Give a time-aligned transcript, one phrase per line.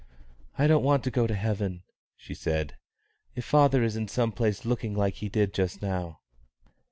[0.57, 1.83] "I don't want to go to heaven,"
[2.17, 2.73] she said,
[3.35, 6.21] "if father is in some place looking like he did just now."